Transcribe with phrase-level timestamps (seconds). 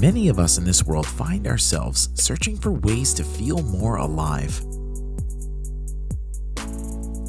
[0.00, 4.62] Many of us in this world find ourselves searching for ways to feel more alive.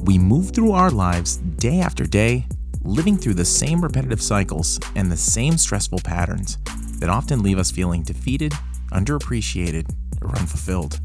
[0.03, 2.45] We move through our lives day after day,
[2.83, 6.57] living through the same repetitive cycles and the same stressful patterns
[6.99, 8.51] that often leave us feeling defeated,
[8.91, 9.89] underappreciated,
[10.21, 10.99] or unfulfilled.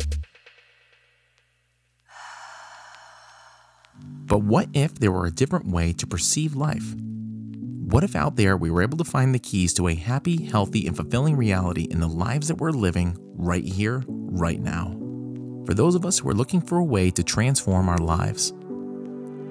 [4.26, 6.92] But what if there were a different way to perceive life?
[7.92, 10.86] What if out there we were able to find the keys to a happy, healthy,
[10.86, 14.96] and fulfilling reality in the lives that we're living right here, right now?
[15.66, 18.54] For those of us who are looking for a way to transform our lives.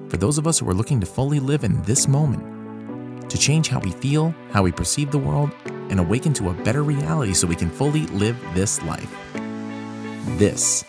[0.08, 3.68] For those of us who are looking to fully live in this moment, to change
[3.68, 5.52] how we feel, how we perceive the world,
[5.88, 9.14] and awaken to a better reality so we can fully live this life.
[10.36, 10.84] This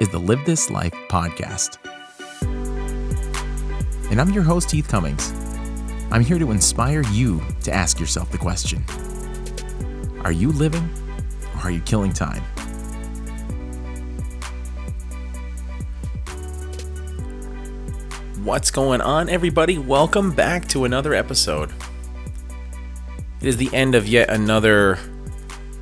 [0.00, 1.76] is the Live This Life podcast.
[4.10, 5.47] And I'm your host, Heath Cummings.
[6.10, 8.82] I'm here to inspire you to ask yourself the question
[10.24, 10.88] Are you living
[11.56, 12.42] or are you killing time?
[18.42, 19.76] What's going on, everybody?
[19.76, 21.74] Welcome back to another episode.
[23.42, 24.98] It is the end of yet another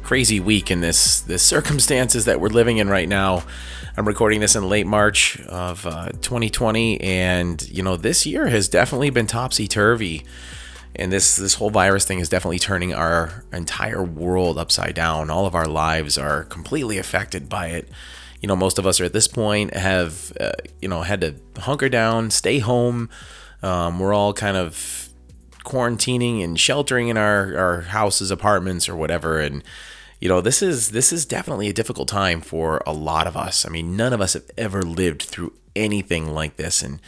[0.02, 3.44] crazy week in this this circumstances that we're living in right now.
[3.98, 8.68] I'm recording this in late March of uh, 2020, and you know this year has
[8.68, 10.22] definitely been topsy turvy,
[10.94, 15.30] and this this whole virus thing is definitely turning our entire world upside down.
[15.30, 17.88] All of our lives are completely affected by it.
[18.42, 21.36] You know, most of us are at this point have uh, you know had to
[21.60, 23.08] hunker down, stay home.
[23.62, 25.08] Um, we're all kind of
[25.64, 29.64] quarantining and sheltering in our our houses, apartments, or whatever, and
[30.26, 33.64] you know this is this is definitely a difficult time for a lot of us.
[33.64, 36.82] I mean none of us have ever lived through anything like this.
[36.82, 37.00] And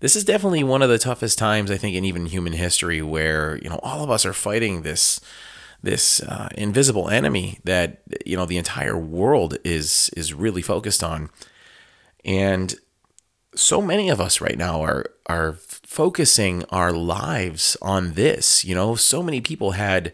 [0.00, 3.56] this is definitely one of the toughest times i think in even human history where
[3.62, 5.22] you know all of us are fighting this
[5.82, 11.30] this uh, invisible enemy that you know the entire world is is really focused on.
[12.26, 12.74] And
[13.54, 18.66] so many of us right now are are focusing our lives on this.
[18.66, 20.12] You know so many people had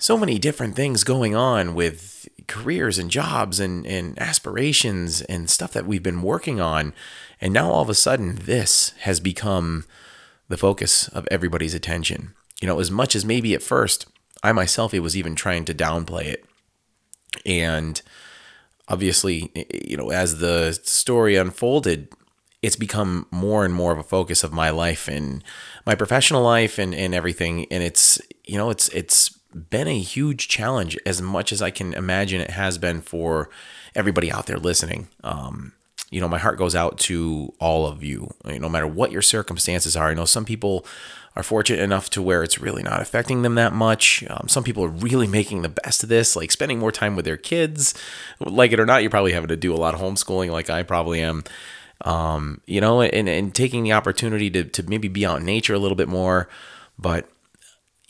[0.00, 5.74] so many different things going on with careers and jobs and, and aspirations and stuff
[5.74, 6.94] that we've been working on.
[7.38, 9.84] And now all of a sudden, this has become
[10.48, 12.34] the focus of everybody's attention.
[12.62, 14.06] You know, as much as maybe at first
[14.42, 16.46] I myself it was even trying to downplay it.
[17.44, 18.00] And
[18.88, 19.52] obviously,
[19.84, 22.08] you know, as the story unfolded,
[22.62, 25.44] it's become more and more of a focus of my life and
[25.84, 27.66] my professional life and, and everything.
[27.70, 31.92] And it's, you know, it's, it's been a huge challenge as much as I can
[31.94, 33.50] imagine it has been for
[33.94, 35.08] everybody out there listening.
[35.24, 35.72] Um,
[36.10, 39.96] you know, my heart goes out to all of you, no matter what your circumstances
[39.96, 40.08] are.
[40.08, 40.84] I know some people
[41.36, 44.24] are fortunate enough to where it's really not affecting them that much.
[44.28, 47.24] Um, some people are really making the best of this, like spending more time with
[47.24, 47.94] their kids.
[48.40, 50.82] Like it or not, you're probably having to do a lot of homeschooling, like I
[50.82, 51.44] probably am.
[52.02, 55.74] Um, you know, and, and taking the opportunity to, to maybe be out in nature
[55.74, 56.48] a little bit more.
[56.98, 57.28] But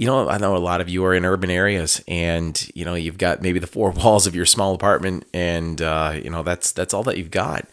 [0.01, 2.95] you know, I know a lot of you are in urban areas, and you know,
[2.95, 6.73] you've got maybe the four walls of your small apartment, and uh, you know, that's
[6.73, 7.69] that's all that you've got.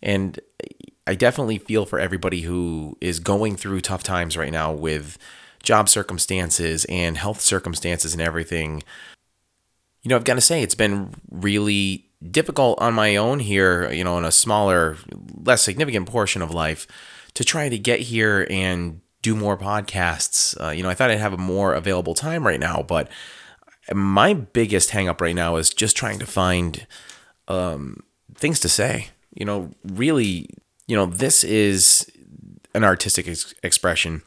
[0.00, 0.38] And
[1.04, 5.18] I definitely feel for everybody who is going through tough times right now with
[5.64, 8.84] job circumstances and health circumstances and everything.
[10.04, 14.04] You know, I've got to say, it's been really difficult on my own here, you
[14.04, 14.96] know, in a smaller,
[15.42, 16.86] less significant portion of life
[17.32, 20.54] to try to get here and do more podcasts.
[20.62, 23.08] Uh, you know, I thought I'd have a more available time right now, but
[23.92, 26.86] my biggest hangup right now is just trying to find
[27.48, 28.04] um,
[28.34, 29.08] things to say.
[29.34, 30.48] You know, really,
[30.86, 32.08] you know, this is
[32.74, 34.22] an artistic ex- expression,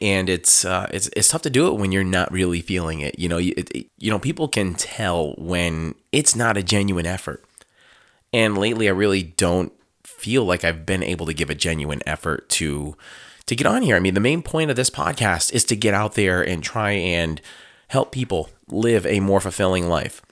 [0.00, 3.18] and it's uh, it's it's tough to do it when you're not really feeling it.
[3.18, 7.44] You know, it, it, you know, people can tell when it's not a genuine effort.
[8.32, 9.72] And lately, I really don't
[10.04, 12.96] feel like I've been able to give a genuine effort to
[13.48, 13.96] to get on here.
[13.96, 16.92] I mean, the main point of this podcast is to get out there and try
[16.92, 17.40] and
[17.88, 20.22] help people live a more fulfilling life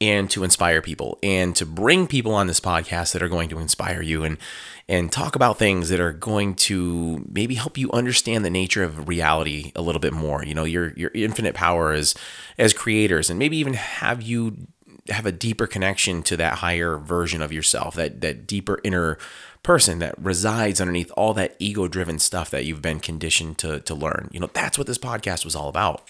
[0.00, 3.58] and to inspire people and to bring people on this podcast that are going to
[3.58, 4.38] inspire you and
[4.86, 9.08] and talk about things that are going to maybe help you understand the nature of
[9.08, 12.14] reality a little bit more you know your your infinite power as
[12.58, 14.66] as creators and maybe even have you
[15.08, 19.18] have a deeper connection to that higher version of yourself that that deeper inner
[19.62, 23.94] person that resides underneath all that ego driven stuff that you've been conditioned to, to
[23.94, 24.28] learn.
[24.30, 26.02] You know, that's what this podcast was all about.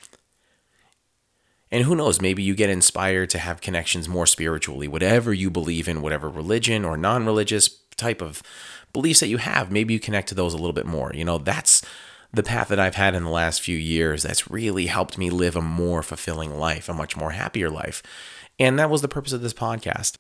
[1.70, 5.88] And who knows, maybe you get inspired to have connections more spiritually, whatever you believe
[5.88, 8.42] in, whatever religion or non religious type of
[8.92, 11.12] beliefs that you have, maybe you connect to those a little bit more.
[11.14, 11.82] You know, that's
[12.32, 15.56] the path that I've had in the last few years that's really helped me live
[15.56, 18.02] a more fulfilling life, a much more happier life.
[18.58, 20.14] And that was the purpose of this podcast.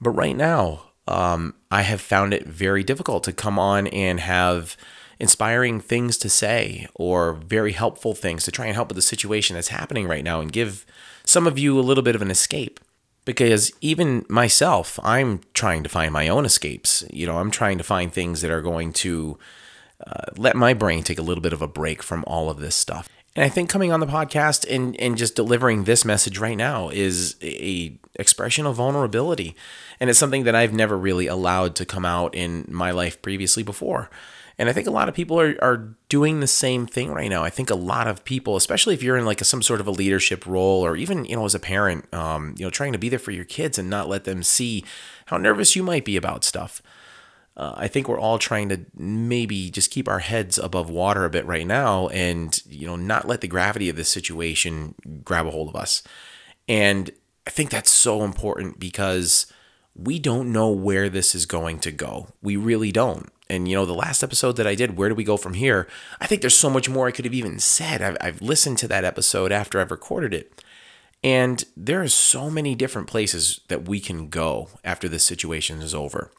[0.00, 4.76] But right now, um, I have found it very difficult to come on and have
[5.18, 9.54] inspiring things to say or very helpful things to try and help with the situation
[9.54, 10.84] that's happening right now and give
[11.24, 12.80] some of you a little bit of an escape.
[13.24, 17.04] Because even myself, I'm trying to find my own escapes.
[17.08, 19.38] You know, I'm trying to find things that are going to
[20.04, 22.74] uh, let my brain take a little bit of a break from all of this
[22.74, 23.08] stuff.
[23.34, 26.90] And I think coming on the podcast and, and just delivering this message right now
[26.90, 29.56] is a expression of vulnerability.
[29.98, 33.62] And it's something that I've never really allowed to come out in my life previously
[33.62, 34.10] before.
[34.58, 37.42] And I think a lot of people are, are doing the same thing right now.
[37.42, 39.86] I think a lot of people, especially if you're in like a, some sort of
[39.86, 42.98] a leadership role or even, you know, as a parent, um, you know, trying to
[42.98, 44.84] be there for your kids and not let them see
[45.26, 46.82] how nervous you might be about stuff.
[47.56, 51.30] Uh, I think we're all trying to maybe just keep our heads above water a
[51.30, 55.50] bit right now and, you know, not let the gravity of this situation grab a
[55.50, 56.02] hold of us.
[56.66, 57.10] And
[57.46, 59.46] I think that's so important because
[59.94, 62.28] we don't know where this is going to go.
[62.40, 63.30] We really don't.
[63.50, 65.86] And, you know, the last episode that I did, Where Do We Go From Here?
[66.22, 68.00] I think there's so much more I could have even said.
[68.00, 70.64] I've, I've listened to that episode after I've recorded it.
[71.22, 75.94] And there are so many different places that we can go after this situation is
[75.94, 76.30] over.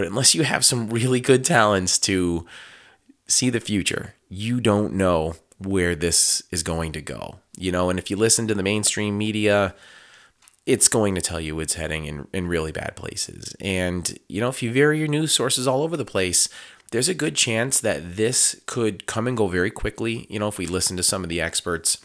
[0.00, 2.46] But unless you have some really good talents to
[3.26, 7.40] see the future, you don't know where this is going to go.
[7.58, 9.74] You know, and if you listen to the mainstream media,
[10.64, 13.54] it's going to tell you it's heading in, in really bad places.
[13.60, 16.48] And, you know, if you vary your news sources all over the place,
[16.92, 20.26] there's a good chance that this could come and go very quickly.
[20.30, 21.98] You know, if we listen to some of the experts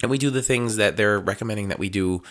[0.00, 2.22] and we do the things that they're recommending that we do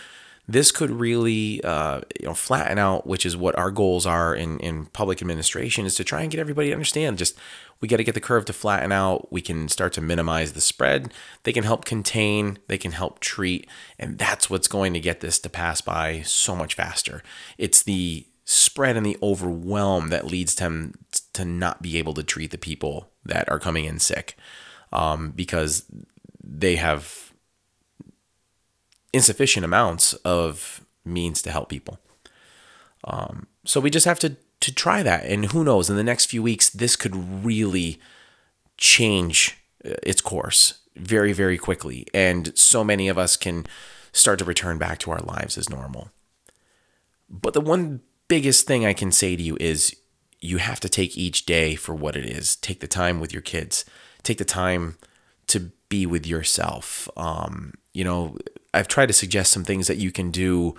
[0.47, 4.59] this could really uh, you know flatten out which is what our goals are in,
[4.59, 7.17] in public administration is to try and get everybody to understand.
[7.17, 7.37] Just
[7.79, 9.31] we got to get the curve to flatten out.
[9.31, 11.13] We can start to minimize the spread.
[11.43, 13.67] They can help contain they can help treat
[13.97, 17.23] and that's what's going to get this to pass by so much faster.
[17.57, 20.95] It's the spread and the overwhelm that leads them
[21.33, 24.35] to not be able to treat the people that are coming in sick
[24.91, 25.85] um, because
[26.43, 27.30] they have
[29.13, 31.99] insufficient amounts of means to help people.
[33.03, 35.89] Um, so we just have to to try that, and who knows?
[35.89, 37.99] In the next few weeks, this could really
[38.77, 43.65] change uh, its course very very quickly, and so many of us can
[44.13, 46.11] start to return back to our lives as normal.
[47.29, 49.95] But the one biggest thing I can say to you is
[50.39, 52.55] you have to take each day for what it is.
[52.55, 53.85] Take the time with your kids.
[54.23, 54.97] Take the time
[55.47, 57.07] to be with yourself.
[57.15, 58.37] Um, you know,
[58.73, 60.73] I've tried to suggest some things that you can do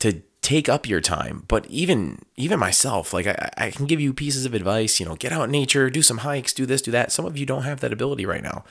[0.00, 1.44] to take up your time.
[1.48, 5.00] But even even myself, like I, I can give you pieces of advice.
[5.00, 7.12] You know, get out in nature, do some hikes, do this, do that.
[7.12, 8.64] Some of you don't have that ability right now.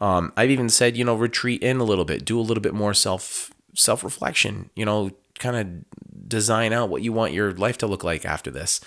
[0.00, 2.74] Um, I've even said, you know, retreat in a little bit, do a little bit
[2.74, 4.70] more self self reflection.
[4.74, 8.50] You know, kind of design out what you want your life to look like after
[8.50, 8.80] this.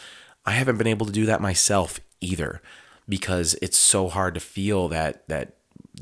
[0.46, 2.62] I haven't been able to do that myself either
[3.08, 5.56] because it's so hard to feel that that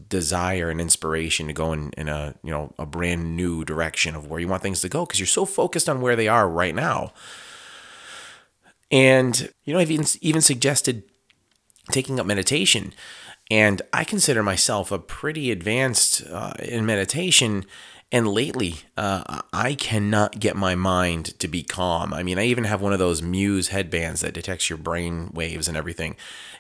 [0.08, 4.28] desire and inspiration to go in, in a you know a brand new direction of
[4.28, 6.76] where you want things to go because you're so focused on where they are right
[6.76, 7.12] now.
[8.90, 11.04] And you know i've even, even suggested
[11.92, 12.94] taking up meditation
[13.50, 17.66] and i consider myself a pretty advanced uh, in meditation
[18.12, 22.14] and lately, uh, I cannot get my mind to be calm.
[22.14, 25.68] I mean, I even have one of those Muse headbands that detects your brain waves
[25.68, 26.18] and everything.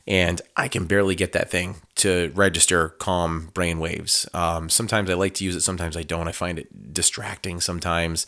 [0.08, 4.28] And I can barely get that thing to register calm brain waves.
[4.34, 6.28] Um, sometimes I like to use it, sometimes I don't.
[6.28, 8.26] I find it distracting sometimes.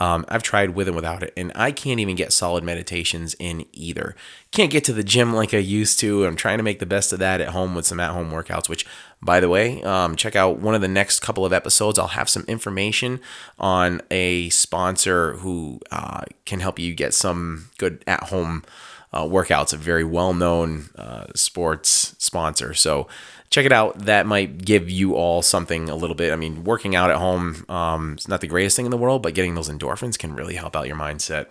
[0.00, 3.66] Um, I've tried with and without it, and I can't even get solid meditations in
[3.72, 4.16] either.
[4.50, 6.24] Can't get to the gym like I used to.
[6.24, 8.66] I'm trying to make the best of that at home with some at home workouts,
[8.66, 8.86] which,
[9.20, 11.98] by the way, um, check out one of the next couple of episodes.
[11.98, 13.20] I'll have some information
[13.58, 18.64] on a sponsor who uh, can help you get some good at home
[19.12, 22.74] uh, workouts, a very well known uh, sports sponsor.
[22.74, 23.06] So
[23.50, 23.98] check it out.
[23.98, 26.32] That might give you all something a little bit.
[26.32, 29.22] I mean, working out at home um, is not the greatest thing in the world,
[29.22, 31.46] but getting those endorphins can really help out your mindset.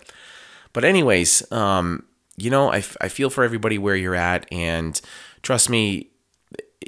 [0.72, 2.04] But, anyways, um,
[2.36, 4.46] you know, I, f- I feel for everybody where you're at.
[4.50, 4.98] And
[5.42, 6.08] trust me,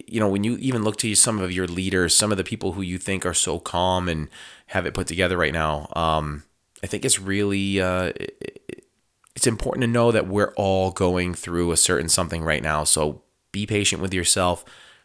[0.07, 2.73] you know, when you even look to some of your leaders, some of the people
[2.73, 4.29] who you think are so calm and
[4.69, 6.45] have it put together right now, um,
[6.83, 8.13] I think it's really uh,
[9.37, 12.85] it's important to know that we're all going through a certain something right now.
[12.85, 14.65] So be patient with yourself.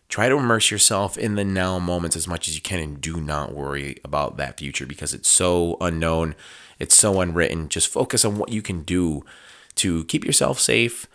[0.10, 3.20] Try to immerse yourself in the now moments as much as you can and do
[3.20, 6.36] not worry about that future because it's so unknown.
[6.80, 7.70] It's so unwritten.
[7.70, 9.24] Just focus on what you can do
[9.76, 11.08] to keep yourself safe,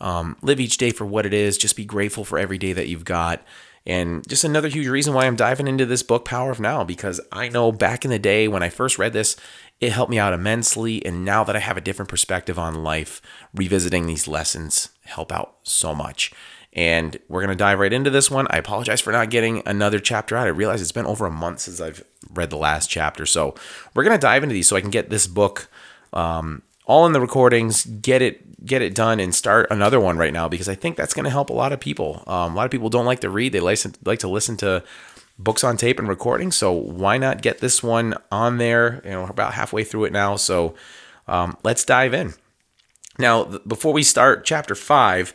[0.00, 1.58] Um, live each day for what it is.
[1.58, 3.42] Just be grateful for every day that you've got.
[3.86, 7.20] And just another huge reason why I'm diving into this book, Power of Now, because
[7.32, 9.36] I know back in the day when I first read this,
[9.80, 11.04] it helped me out immensely.
[11.04, 13.22] And now that I have a different perspective on life,
[13.54, 16.32] revisiting these lessons help out so much.
[16.72, 18.46] And we're going to dive right into this one.
[18.50, 20.46] I apologize for not getting another chapter out.
[20.46, 23.26] I realize it's been over a month since I've read the last chapter.
[23.26, 23.54] So
[23.94, 25.68] we're going to dive into these so I can get this book
[26.12, 30.32] um, all in the recordings, get it get it done, and start another one right
[30.32, 32.22] now because I think that's going to help a lot of people.
[32.26, 34.84] Um, a lot of people don't like to read; they like like to listen to
[35.38, 36.52] books on tape and recording.
[36.52, 39.00] So why not get this one on there?
[39.04, 40.36] You know, about halfway through it now.
[40.36, 40.74] So
[41.28, 42.34] um, let's dive in.
[43.18, 45.32] Now, before we start chapter five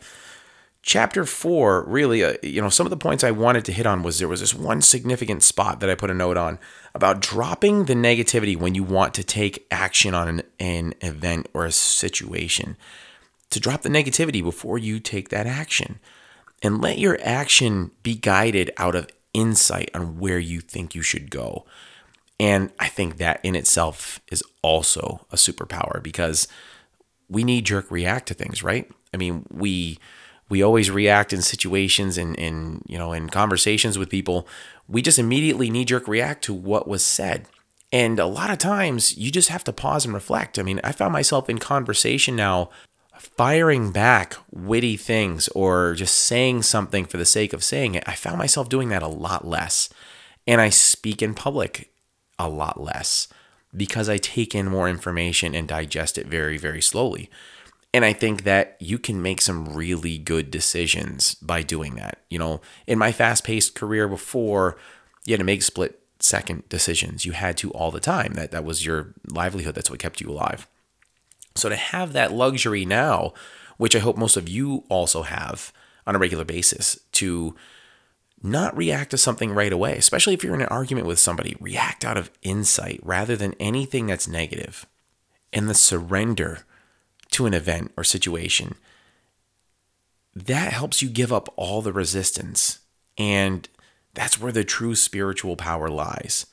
[0.86, 4.04] chapter four, really, uh, you know, some of the points I wanted to hit on
[4.04, 6.60] was there was this one significant spot that I put a note on
[6.94, 11.66] about dropping the negativity when you want to take action on an, an event or
[11.66, 12.76] a situation.
[13.50, 15.98] To drop the negativity before you take that action
[16.62, 21.30] and let your action be guided out of insight on where you think you should
[21.30, 21.66] go.
[22.38, 26.46] And I think that in itself is also a superpower because
[27.28, 28.88] we knee jerk react to things, right?
[29.12, 29.98] I mean, we
[30.48, 34.46] we always react in situations and in you know in conversations with people.
[34.88, 37.46] We just immediately knee jerk react to what was said.
[37.92, 40.58] And a lot of times you just have to pause and reflect.
[40.58, 42.70] I mean i found myself in conversation now
[43.18, 48.04] firing back witty things or just saying something for the sake of saying it.
[48.06, 49.88] I found myself doing that a lot less.
[50.46, 51.90] And i speak in public
[52.38, 53.28] a lot less
[53.76, 57.30] because i take in more information and digest it very very slowly
[57.96, 62.18] and I think that you can make some really good decisions by doing that.
[62.28, 64.76] You know, in my fast paced career before,
[65.24, 67.24] you had to make split second decisions.
[67.24, 68.34] You had to all the time.
[68.34, 69.74] That that was your livelihood.
[69.74, 70.68] That's what kept you alive.
[71.54, 73.32] So to have that luxury now,
[73.78, 75.72] which I hope most of you also have
[76.06, 77.56] on a regular basis, to
[78.42, 82.04] not react to something right away, especially if you're in an argument with somebody, react
[82.04, 84.84] out of insight rather than anything that's negative.
[85.50, 86.66] And the surrender
[87.30, 88.74] to an event or situation,
[90.34, 92.80] that helps you give up all the resistance.
[93.16, 93.68] And
[94.14, 96.46] that's where the true spiritual power lies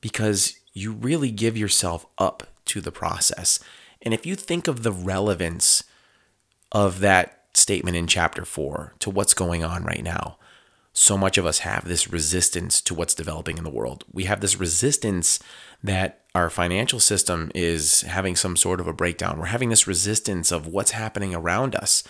[0.00, 3.60] because you really give yourself up to the process.
[4.02, 5.84] And if you think of the relevance
[6.72, 10.36] of that statement in chapter four to what's going on right now,
[10.92, 14.04] so much of us have this resistance to what's developing in the world.
[14.12, 15.40] We have this resistance
[15.84, 19.38] that our financial system is having some sort of a breakdown.
[19.38, 22.02] We're having this resistance of what's happening around us.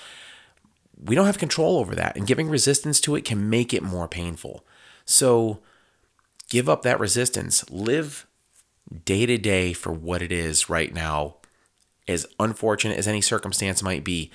[0.97, 4.09] We don't have control over that, and giving resistance to it can make it more
[4.09, 4.65] painful.
[5.05, 5.59] So
[6.49, 7.69] give up that resistance.
[7.69, 8.27] Live
[9.05, 11.37] day to day for what it is right now.
[12.07, 14.31] As unfortunate as any circumstance might be,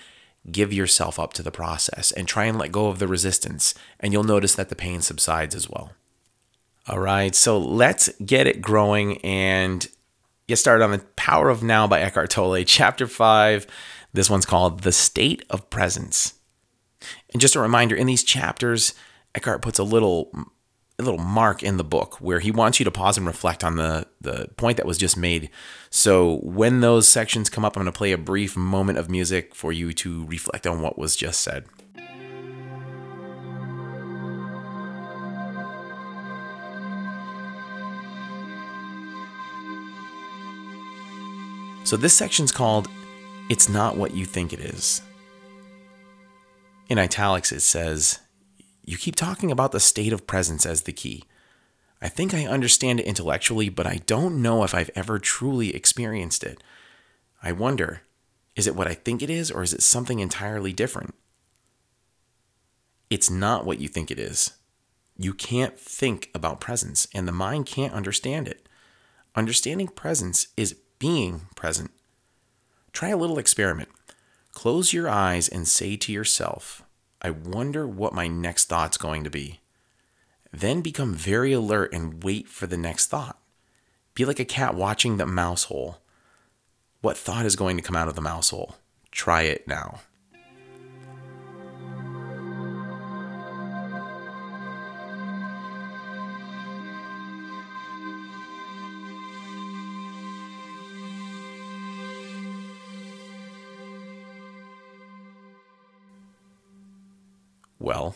[0.52, 4.12] give yourself up to the process and try and let go of the resistance, and
[4.12, 5.94] you'll notice that the pain subsides as well.
[6.90, 9.88] All right, so let's get it growing and
[10.48, 13.68] get started on the Power of Now by Eckhart Tolle, chapter 5.
[14.12, 16.34] This one's called The State of Presence.
[17.32, 18.96] And just a reminder in these chapters,
[19.36, 20.32] Eckhart puts a little
[20.98, 23.76] a little mark in the book where he wants you to pause and reflect on
[23.76, 25.52] the, the point that was just made.
[25.92, 29.54] So when those sections come up, I'm going to play a brief moment of music
[29.54, 31.66] for you to reflect on what was just said.
[41.90, 42.88] So this section's called
[43.50, 45.02] It's Not What You Think It Is.
[46.88, 48.20] In italics, it says,
[48.86, 51.24] you keep talking about the state of presence as the key.
[52.00, 56.44] I think I understand it intellectually, but I don't know if I've ever truly experienced
[56.44, 56.62] it.
[57.42, 58.04] I wonder
[58.56, 61.16] is it what I think it is, or is it something entirely different?
[63.10, 64.52] It's not what you think it is.
[65.18, 68.70] You can't think about presence, and the mind can't understand it.
[69.34, 71.92] Understanding presence is being present.
[72.92, 73.90] Try a little experiment.
[74.52, 76.84] Close your eyes and say to yourself,
[77.22, 79.60] I wonder what my next thought's going to be.
[80.52, 83.40] Then become very alert and wait for the next thought.
[84.14, 86.00] Be like a cat watching the mouse hole.
[87.02, 88.76] What thought is going to come out of the mouse hole?
[89.12, 90.02] Try it now.
[107.90, 108.16] Well,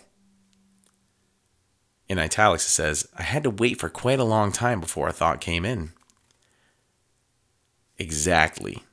[2.08, 5.12] in italics it says, I had to wait for quite a long time before a
[5.12, 5.94] thought came in.
[7.98, 8.84] Exactly.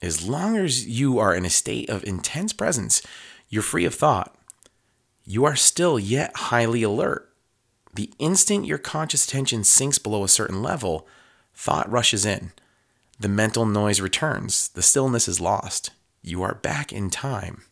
[0.00, 3.02] As long as you are in a state of intense presence,
[3.48, 4.32] you're free of thought.
[5.24, 7.28] You are still yet highly alert.
[7.92, 11.08] The instant your conscious attention sinks below a certain level,
[11.52, 12.52] thought rushes in.
[13.18, 14.68] The mental noise returns.
[14.68, 15.90] The stillness is lost.
[16.22, 17.62] You are back in time.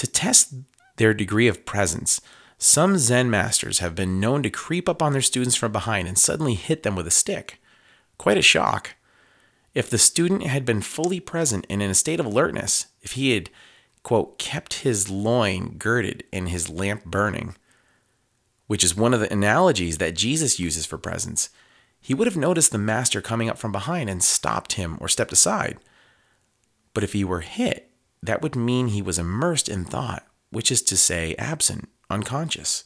[0.00, 0.54] To test
[0.96, 2.22] their degree of presence,
[2.56, 6.18] some Zen masters have been known to creep up on their students from behind and
[6.18, 7.60] suddenly hit them with a stick.
[8.16, 8.94] Quite a shock.
[9.74, 13.34] If the student had been fully present and in a state of alertness, if he
[13.34, 13.50] had,
[14.02, 17.54] quote, kept his loin girded and his lamp burning,
[18.68, 21.50] which is one of the analogies that Jesus uses for presence,
[22.00, 25.32] he would have noticed the master coming up from behind and stopped him or stepped
[25.32, 25.76] aside.
[26.94, 27.89] But if he were hit,
[28.22, 32.84] that would mean he was immersed in thought, which is to say, absent, unconscious.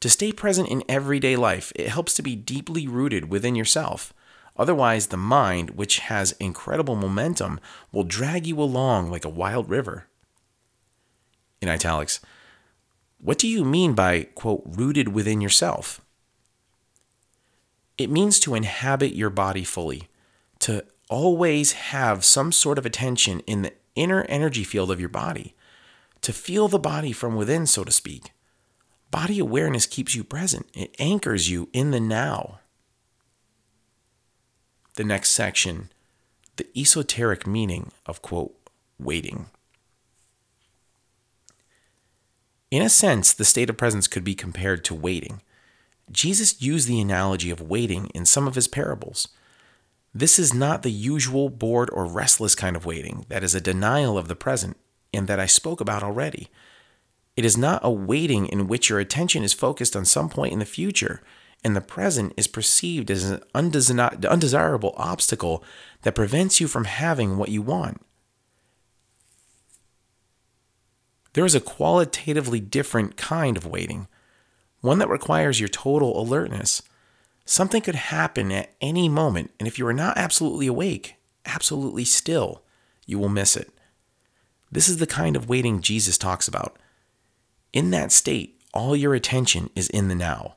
[0.00, 4.12] To stay present in everyday life, it helps to be deeply rooted within yourself
[4.58, 7.60] Otherwise, the mind, which has incredible momentum,
[7.92, 10.06] will drag you along like a wild river.
[11.60, 12.20] In italics,
[13.18, 16.00] what do you mean by, quote, rooted within yourself?
[17.98, 20.08] It means to inhabit your body fully,
[20.60, 25.54] to always have some sort of attention in the inner energy field of your body,
[26.20, 28.32] to feel the body from within, so to speak.
[29.10, 32.60] Body awareness keeps you present, it anchors you in the now
[34.96, 35.90] the next section
[36.56, 38.56] the esoteric meaning of, quote,
[38.98, 39.46] waiting.
[42.70, 45.42] In a sense, the state of presence could be compared to waiting.
[46.10, 49.28] Jesus used the analogy of waiting in some of his parables.
[50.18, 54.16] This is not the usual bored or restless kind of waiting that is a denial
[54.16, 54.78] of the present
[55.12, 56.48] and that I spoke about already.
[57.36, 60.58] It is not a waiting in which your attention is focused on some point in
[60.58, 61.20] the future
[61.62, 65.62] and the present is perceived as an undesirable obstacle
[66.00, 68.00] that prevents you from having what you want.
[71.34, 74.08] There is a qualitatively different kind of waiting,
[74.80, 76.80] one that requires your total alertness.
[77.48, 81.14] Something could happen at any moment, and if you are not absolutely awake,
[81.46, 82.62] absolutely still,
[83.06, 83.70] you will miss it.
[84.70, 86.76] This is the kind of waiting Jesus talks about.
[87.72, 90.56] In that state, all your attention is in the now.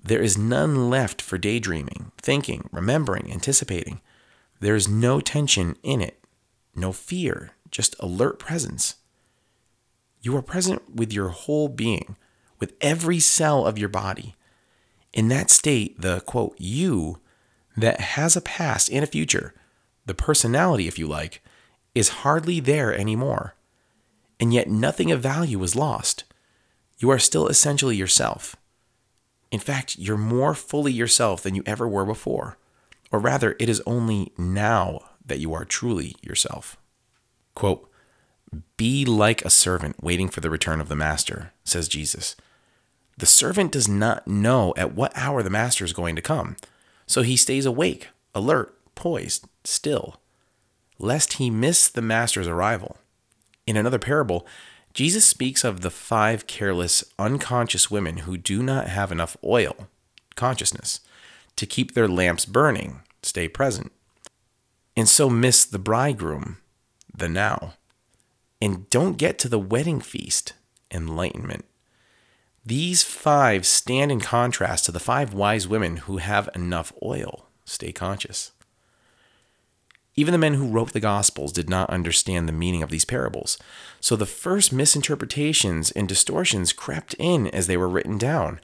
[0.00, 4.02] There is none left for daydreaming, thinking, remembering, anticipating.
[4.60, 6.22] There is no tension in it,
[6.74, 8.96] no fear, just alert presence.
[10.20, 12.16] You are present with your whole being,
[12.60, 14.34] with every cell of your body.
[15.16, 17.20] In that state, the quote, you
[17.74, 19.54] that has a past and a future,
[20.04, 21.42] the personality, if you like,
[21.94, 23.54] is hardly there anymore.
[24.38, 26.24] And yet nothing of value is lost.
[26.98, 28.56] You are still essentially yourself.
[29.50, 32.58] In fact, you're more fully yourself than you ever were before.
[33.10, 36.76] Or rather, it is only now that you are truly yourself.
[37.54, 37.90] Quote,
[38.76, 42.36] Be like a servant waiting for the return of the master, says Jesus.
[43.18, 46.56] The servant does not know at what hour the master is going to come,
[47.06, 50.20] so he stays awake, alert, poised, still,
[50.98, 52.98] lest he miss the master's arrival.
[53.66, 54.46] In another parable,
[54.92, 59.88] Jesus speaks of the five careless, unconscious women who do not have enough oil,
[60.34, 61.00] consciousness,
[61.56, 63.92] to keep their lamps burning, stay present,
[64.96, 66.58] and so miss the bridegroom,
[67.14, 67.74] the now,
[68.60, 70.52] and don't get to the wedding feast,
[70.90, 71.64] enlightenment.
[72.66, 77.92] These five stand in contrast to the five wise women who have enough oil, stay
[77.92, 78.50] conscious.
[80.16, 83.56] Even the men who wrote the Gospels did not understand the meaning of these parables.
[84.00, 88.58] So the first misinterpretations and distortions crept in as they were written down.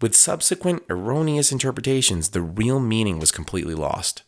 [0.00, 4.22] With subsequent erroneous interpretations, the real meaning was completely lost.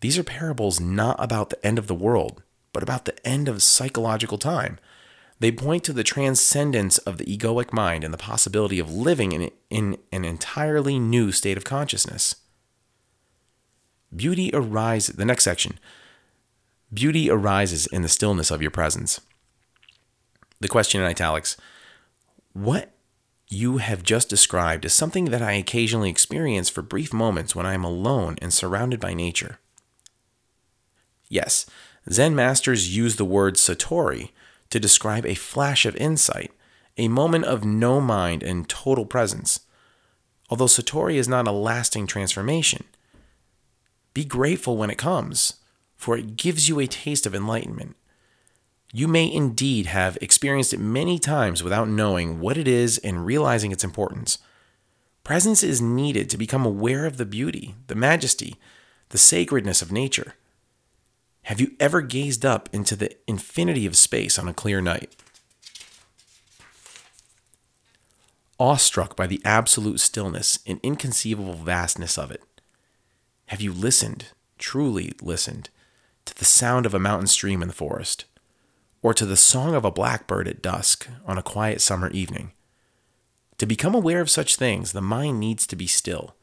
[0.00, 3.64] These are parables not about the end of the world, but about the end of
[3.64, 4.78] psychological time.
[5.40, 9.50] They point to the transcendence of the egoic mind and the possibility of living in,
[9.70, 12.36] in an entirely new state of consciousness.
[14.14, 15.78] Beauty arises, the next section.
[16.92, 19.20] Beauty arises in the stillness of your presence.
[20.60, 21.56] The question in italics
[22.52, 22.92] What
[23.48, 27.72] you have just described is something that I occasionally experience for brief moments when I
[27.72, 29.58] am alone and surrounded by nature.
[31.30, 31.64] Yes,
[32.10, 34.30] Zen masters use the word satori
[34.70, 36.52] to describe a flash of insight,
[36.96, 39.60] a moment of no mind and total presence.
[40.48, 42.84] Although satori is not a lasting transformation,
[44.14, 45.54] be grateful when it comes,
[45.96, 47.96] for it gives you a taste of enlightenment.
[48.92, 53.70] You may indeed have experienced it many times without knowing what it is and realizing
[53.70, 54.38] its importance.
[55.22, 58.56] Presence is needed to become aware of the beauty, the majesty,
[59.10, 60.34] the sacredness of nature.
[61.50, 65.16] Have you ever gazed up into the infinity of space on a clear night?
[68.60, 72.44] Awestruck by the absolute stillness and inconceivable vastness of it,
[73.46, 74.26] have you listened,
[74.58, 75.70] truly listened,
[76.24, 78.26] to the sound of a mountain stream in the forest,
[79.02, 82.52] or to the song of a blackbird at dusk on a quiet summer evening?
[83.58, 86.36] To become aware of such things, the mind needs to be still.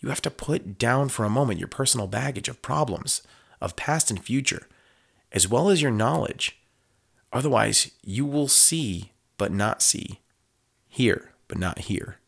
[0.00, 3.20] You have to put down for a moment your personal baggage of problems,
[3.60, 4.68] of past and future,
[5.32, 6.58] as well as your knowledge.
[7.32, 10.20] Otherwise, you will see but not see,
[10.88, 12.18] hear but not hear.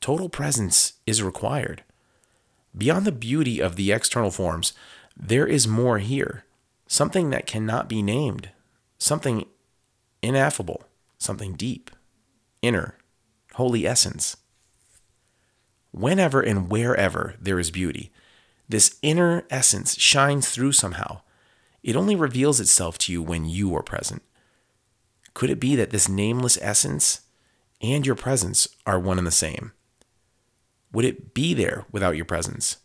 [0.00, 1.82] Total presence is required.
[2.76, 4.72] Beyond the beauty of the external forms,
[5.16, 6.44] there is more here,
[6.86, 8.50] something that cannot be named,
[8.98, 9.46] something
[10.22, 10.84] ineffable,
[11.18, 11.90] something deep,
[12.62, 12.94] inner,
[13.54, 14.36] holy essence.
[15.92, 18.10] Whenever and wherever there is beauty,
[18.70, 21.22] this inner essence shines through somehow.
[21.82, 24.22] It only reveals itself to you when you are present.
[25.34, 27.22] Could it be that this nameless essence
[27.82, 29.72] and your presence are one and the same?
[30.92, 32.76] Would it be there without your presence?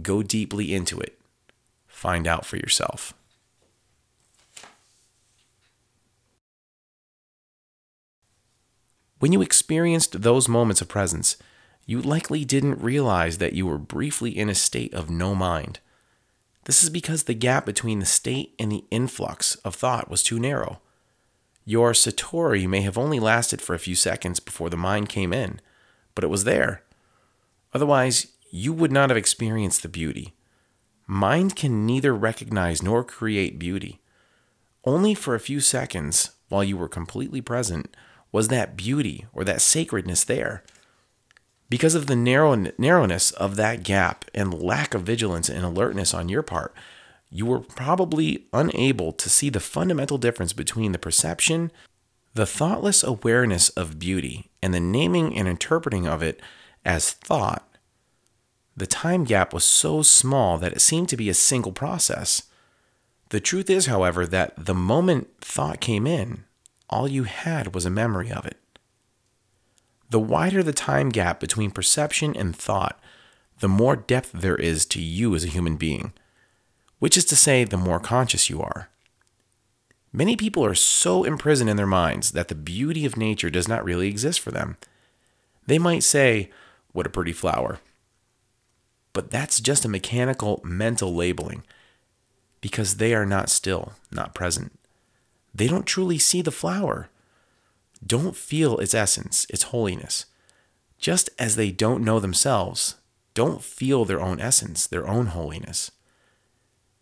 [0.00, 1.18] Go deeply into it.
[1.88, 3.12] Find out for yourself.
[9.18, 11.36] When you experienced those moments of presence,
[11.86, 15.80] you likely didn't realize that you were briefly in a state of no mind.
[16.64, 20.38] This is because the gap between the state and the influx of thought was too
[20.38, 20.80] narrow.
[21.64, 25.60] Your Satori may have only lasted for a few seconds before the mind came in,
[26.14, 26.82] but it was there.
[27.74, 30.34] Otherwise, you would not have experienced the beauty.
[31.06, 34.00] Mind can neither recognize nor create beauty.
[34.84, 37.94] Only for a few seconds, while you were completely present,
[38.30, 40.62] was that beauty or that sacredness there.
[41.72, 46.28] Because of the narrow, narrowness of that gap and lack of vigilance and alertness on
[46.28, 46.74] your part,
[47.30, 51.72] you were probably unable to see the fundamental difference between the perception,
[52.34, 56.42] the thoughtless awareness of beauty, and the naming and interpreting of it
[56.84, 57.66] as thought.
[58.76, 62.42] The time gap was so small that it seemed to be a single process.
[63.30, 66.44] The truth is, however, that the moment thought came in,
[66.90, 68.58] all you had was a memory of it.
[70.12, 73.00] The wider the time gap between perception and thought,
[73.60, 76.12] the more depth there is to you as a human being,
[76.98, 78.90] which is to say, the more conscious you are.
[80.12, 83.82] Many people are so imprisoned in their minds that the beauty of nature does not
[83.86, 84.76] really exist for them.
[85.66, 86.50] They might say,
[86.92, 87.78] What a pretty flower.
[89.14, 91.62] But that's just a mechanical mental labeling
[92.60, 94.78] because they are not still, not present.
[95.54, 97.08] They don't truly see the flower,
[98.04, 100.26] don't feel its essence, its holiness.
[100.98, 102.96] Just as they don't know themselves,
[103.34, 105.90] don't feel their own essence, their own holiness.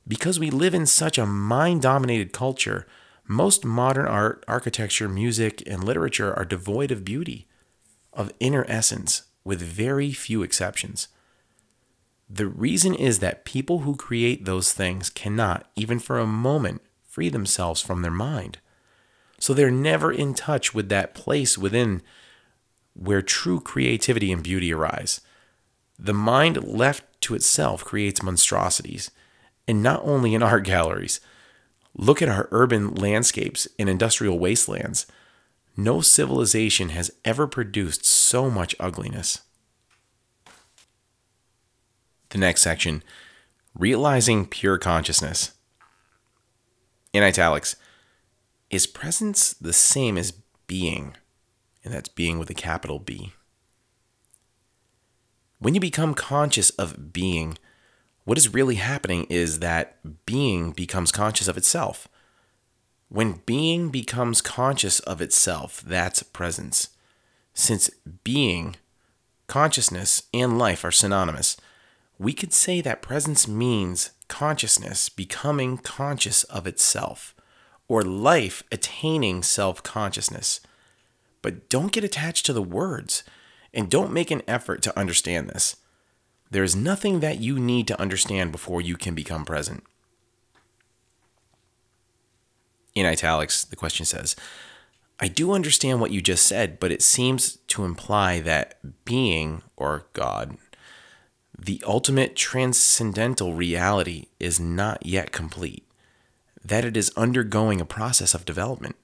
[0.07, 2.87] Because we live in such a mind dominated culture,
[3.27, 7.47] most modern art, architecture, music, and literature are devoid of beauty,
[8.13, 11.09] of inner essence, with very few exceptions.
[12.29, 17.29] The reason is that people who create those things cannot, even for a moment, free
[17.29, 18.59] themselves from their mind.
[19.41, 22.03] So they're never in touch with that place within
[22.95, 25.21] where true creativity and beauty arise.
[25.99, 29.11] The mind left to itself creates monstrosities,
[29.67, 31.21] and not only in art galleries.
[31.97, 35.07] Look at our urban landscapes and industrial wastelands.
[35.77, 39.41] No civilization has ever produced so much ugliness.
[42.29, 43.03] The next section
[43.79, 45.53] realizing pure consciousness.
[47.13, 47.77] In italics,
[48.71, 50.33] is presence the same as
[50.67, 51.17] being?
[51.85, 53.33] And that's being with a capital B.
[55.59, 57.59] When you become conscious of being,
[58.25, 62.09] what is really happening is that being becomes conscious of itself.
[63.09, 66.91] When being becomes conscious of itself, that's presence.
[67.55, 67.91] Since
[68.23, 68.77] being,
[69.49, 71.57] consciousness, and life are synonymous,
[72.19, 77.35] we could say that presence means consciousness becoming conscious of itself,
[77.91, 80.61] or life attaining self consciousness.
[81.43, 83.25] But don't get attached to the words,
[83.75, 85.77] and don't make an effort to understand this.
[86.53, 89.83] There is nothing that you need to understand before you can become present.
[92.95, 94.37] In italics, the question says,
[95.19, 100.07] I do understand what you just said, but it seems to imply that being, or
[100.13, 100.57] God,
[101.59, 105.85] the ultimate transcendental reality is not yet complete,
[106.65, 108.97] that it is undergoing a process of development.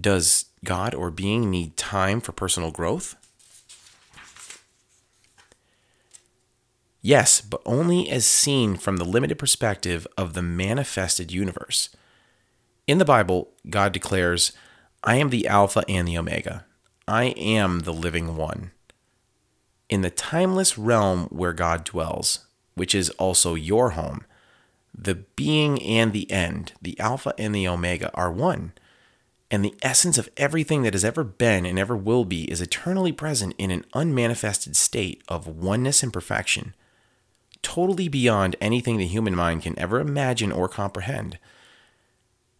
[0.00, 3.16] Does God or being need time for personal growth?
[7.00, 11.90] Yes, but only as seen from the limited perspective of the manifested universe.
[12.86, 14.52] In the Bible, God declares,
[15.04, 16.66] I am the Alpha and the Omega.
[17.06, 18.72] I am the living one.
[19.88, 24.24] In the timeless realm where God dwells, which is also your home,
[25.00, 28.72] the being and the end, the Alpha and the Omega, are one.
[29.50, 33.12] And the essence of everything that has ever been and ever will be is eternally
[33.12, 36.74] present in an unmanifested state of oneness and perfection
[37.62, 41.38] totally beyond anything the human mind can ever imagine or comprehend.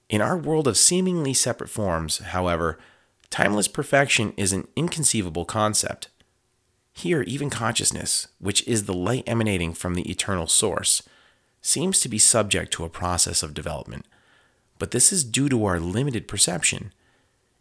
[0.09, 2.79] In our world of seemingly separate forms, however,
[3.31, 6.09] timeless perfection is an inconceivable concept.
[6.93, 11.03] Here, even consciousness, which is the light emanating from the eternal source,
[11.61, 14.07] seems to be subject to a process of development.
[14.79, 16.93] But this is due to our limited perception.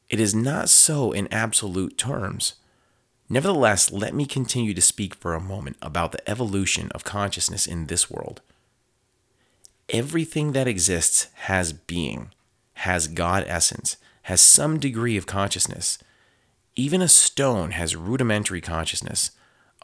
[0.09, 2.53] It is not so in absolute terms.
[3.29, 7.87] Nevertheless, let me continue to speak for a moment about the evolution of consciousness in
[7.87, 8.41] this world.
[9.89, 12.31] Everything that exists has being,
[12.75, 15.97] has God essence, has some degree of consciousness.
[16.75, 19.31] Even a stone has rudimentary consciousness,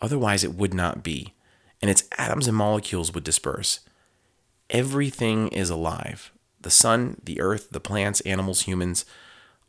[0.01, 1.33] otherwise, it would not be,
[1.81, 3.79] and its atoms and molecules would disperse.
[4.69, 9.03] Everything is alive the sun, the earth, the plants, animals, humans,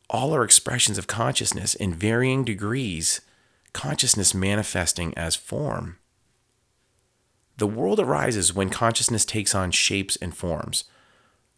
[0.08, 3.20] all are expressions of consciousness in varying degrees
[3.74, 5.98] consciousness manifesting as form.
[7.58, 10.84] The world arises when consciousness takes on shapes and forms,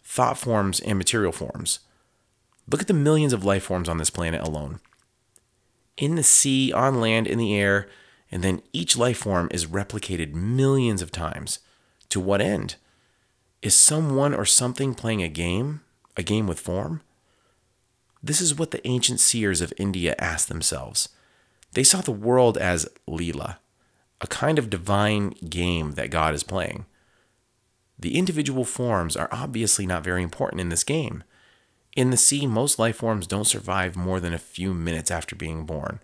[0.03, 1.81] thought forms and material forms.
[2.69, 4.81] Look at the millions of life forms on this planet alone.
[5.97, 7.89] In the sea, on land, in the air,
[8.31, 11.61] and then each life form is replicated millions of times.
[12.09, 12.77] To what end?
[13.63, 15.81] Is someone or something playing a game?
[16.17, 17.03] A game with form?
[18.23, 21.11] This is what the ancient seers of India asked themselves.
[21.73, 23.57] They saw the world as Leela,
[24.21, 26.87] a kind of divine game that God is playing.
[27.99, 31.25] The individual forms are obviously not very important in this game.
[31.97, 35.65] In the sea, most life forms don't survive more than a few minutes after being
[35.65, 36.01] born.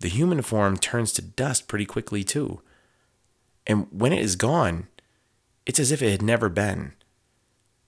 [0.00, 2.60] The human form turns to dust pretty quickly, too.
[3.66, 4.86] And when it is gone,
[5.66, 6.92] it's as if it had never been.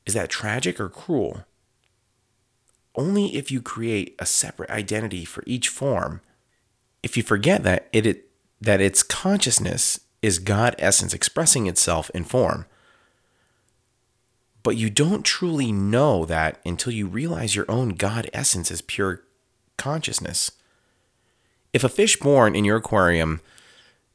[0.05, 1.45] Is that tragic or cruel?
[2.95, 6.21] Only if you create a separate identity for each form
[7.03, 8.25] if you forget that it, it
[8.61, 12.67] that its consciousness is God essence expressing itself in form.
[14.65, 19.23] But you don't truly know that until you realize your own God essence is pure
[19.77, 20.51] consciousness.
[21.73, 23.41] If a fish born in your aquarium,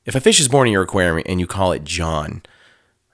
[0.06, 2.42] if a fish is born in your aquarium and you call it John,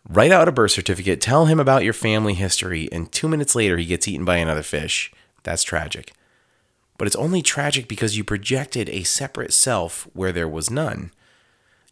[0.07, 3.77] write out a birth certificate, tell him about your family history, and two minutes later
[3.77, 5.11] he gets eaten by another fish.
[5.43, 6.13] That's tragic
[6.99, 11.11] but it's only tragic because you projected a separate self where there was none.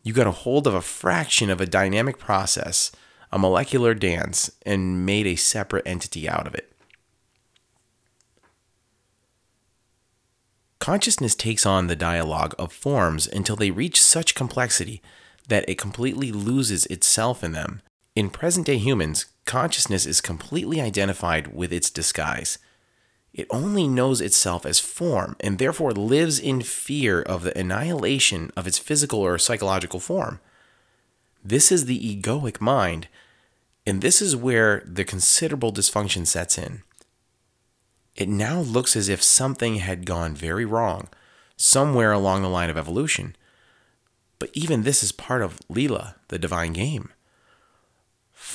[0.04, 2.92] You got a hold of a fraction of a dynamic process,
[3.32, 6.74] a molecular dance, and made a separate entity out of it.
[10.80, 15.02] Consciousness takes on the dialogue of forms until they reach such complexity
[15.48, 17.82] that it completely loses itself in them.
[18.18, 22.58] In present day humans, consciousness is completely identified with its disguise.
[23.32, 28.66] It only knows itself as form and therefore lives in fear of the annihilation of
[28.66, 30.40] its physical or psychological form.
[31.46, 33.08] This is the egoic mind,
[33.86, 36.82] and this is where the considerable dysfunction sets in.
[38.16, 41.08] It now looks as if something had gone very wrong
[41.56, 43.36] somewhere along the line of evolution.
[44.40, 47.12] But even this is part of Leela, the divine game.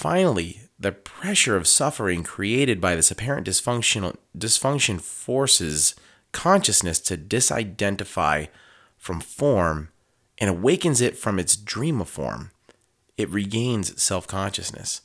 [0.03, 5.95] Finally, the pressure of suffering created by this apparent dysfunctional dysfunction forces
[6.33, 8.49] consciousness to disidentify
[8.99, 9.91] from form
[10.38, 12.51] and awakens it from its dream of form.
[13.17, 15.03] It regains self consciousness.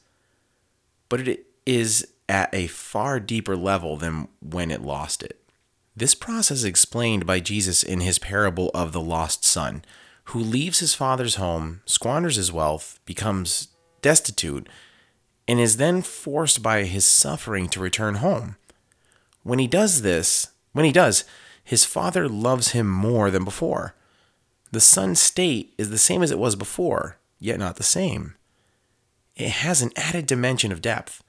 [1.09, 5.39] But it is at a far deeper level than when it lost it.
[5.95, 9.85] This process is explained by Jesus in his parable of the lost son,
[10.23, 13.67] who leaves his father's home, squanders his wealth, becomes
[14.01, 14.67] destitute,
[15.47, 18.57] and is then forced by his suffering to return home.
[19.43, 21.23] When he does this, when he does,
[21.63, 23.95] his father loves him more than before.
[24.71, 28.35] The son's state is the same as it was before, yet not the same.
[29.35, 31.23] It has an added dimension of depth.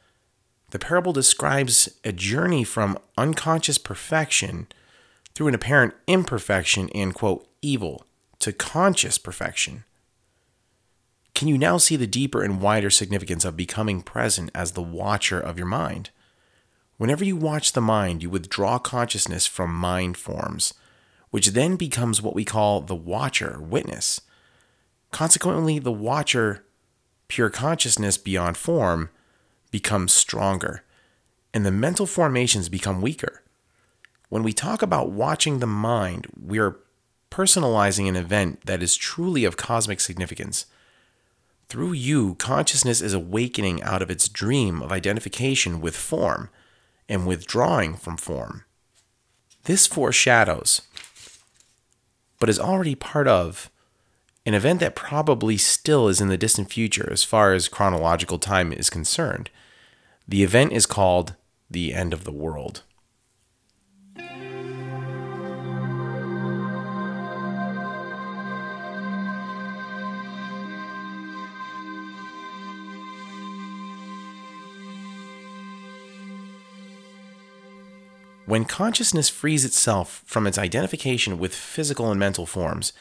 [0.71, 4.67] The parable describes a journey from unconscious perfection
[5.35, 8.05] through an apparent imperfection and, quote, evil
[8.41, 9.85] to conscious perfection.
[11.39, 15.39] Can you now see the deeper and wider significance of becoming present as the watcher
[15.39, 16.11] of your mind?
[16.97, 20.75] Whenever you watch the mind, you withdraw consciousness from mind forms,
[21.31, 24.21] which then becomes what we call the watcher, witness.
[25.13, 26.65] Consequently, the watcher,
[27.29, 29.09] pure consciousness beyond form,
[29.71, 30.83] becomes stronger,
[31.55, 33.45] and the mental formations become weaker.
[34.29, 36.81] When we talk about watching the mind, we are
[37.31, 40.67] personalizing an event that is truly of cosmic significance.
[41.69, 46.49] Through you, consciousness is awakening out of its dream of identification with form
[47.09, 48.65] and withdrawing from form.
[49.65, 50.83] This foreshadows,
[52.41, 53.71] but is already part of,
[54.47, 58.73] an event that probably still is in the distant future as far as chronological time
[58.73, 59.51] is concerned.
[60.27, 61.35] The event is called
[61.71, 62.83] the end of the world.
[78.49, 82.95] When consciousness frees itself from its identification with physical and mental forms,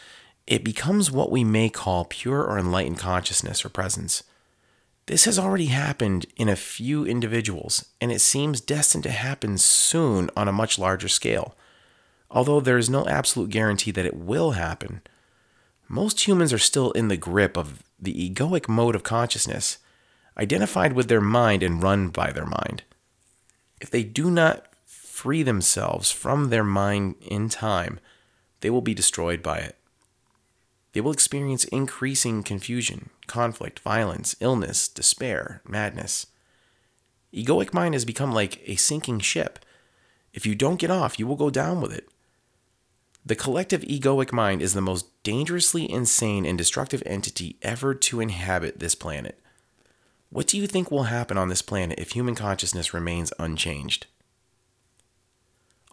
[0.46, 4.24] it becomes what we may call pure or enlightened consciousness or presence.
[5.06, 10.30] This has already happened in a few individuals, and it seems destined to happen soon
[10.36, 11.56] on a much larger scale.
[12.30, 15.00] Although there is no absolute guarantee that it will happen,
[15.88, 19.78] most humans are still in the grip of the egoic mode of consciousness,
[20.38, 22.84] identified with their mind and run by their mind.
[23.80, 24.68] If they do not
[25.18, 28.00] free themselves from their mind in time,
[28.62, 29.76] they will be destroyed by it.
[30.94, 36.28] They will experience increasing confusion, conflict, violence, illness, despair, madness.
[37.34, 39.58] Egoic mind has become like a sinking ship.
[40.34, 42.08] If you don't get off, you will go down with it.
[43.26, 48.80] The collective egoic mind is the most dangerously insane and destructive entity ever to inhabit
[48.80, 49.40] this planet.
[50.30, 54.06] What do you think will happen on this planet if human consciousness remains unchanged?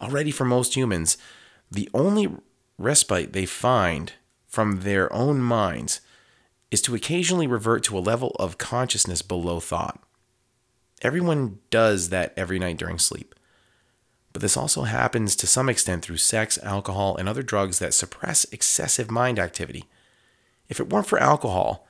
[0.04, 1.16] Already, for most humans,
[1.70, 2.28] the only
[2.76, 4.12] respite they find
[4.46, 6.02] from their own minds
[6.70, 9.98] is to occasionally revert to a level of consciousness below thought.
[11.00, 13.34] Everyone does that every night during sleep.
[14.34, 18.44] But this also happens to some extent through sex, alcohol, and other drugs that suppress
[18.52, 19.86] excessive mind activity.
[20.68, 21.88] If it weren't for alcohol,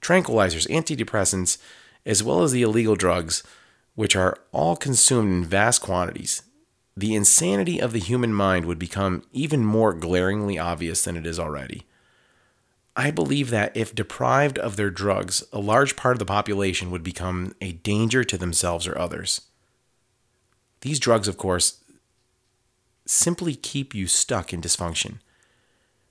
[0.00, 1.58] tranquilizers, antidepressants,
[2.04, 3.42] as well as the illegal drugs,
[3.96, 6.42] which are all consumed in vast quantities,
[6.96, 11.38] the insanity of the human mind would become even more glaringly obvious than it is
[11.38, 11.84] already.
[12.96, 17.02] I believe that if deprived of their drugs, a large part of the population would
[17.02, 19.42] become a danger to themselves or others.
[20.80, 21.80] These drugs, of course,
[23.04, 25.18] simply keep you stuck in dysfunction.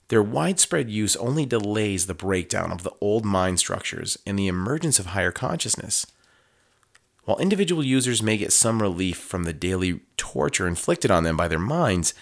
[0.08, 5.00] Their widespread use only delays the breakdown of the old mind structures and the emergence
[5.00, 6.06] of higher consciousness.
[7.26, 11.48] While individual users may get some relief from the daily torture inflicted on them by
[11.48, 12.14] their minds,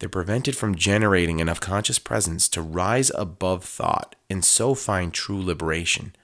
[0.00, 5.40] they're prevented from generating enough conscious presence to rise above thought and so find true
[5.40, 6.14] liberation.